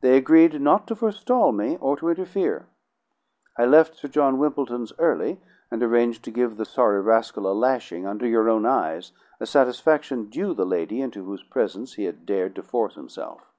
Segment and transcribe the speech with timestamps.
[0.00, 2.68] They agreed not to forestall me or to interfere.
[3.58, 5.38] I left Sir John Wimpledon's early,
[5.70, 10.30] and arranged to give the sorry rascal a lashing under your own eyes, a satisfaction
[10.30, 13.52] due the lady into whose presence he had dared to force himself."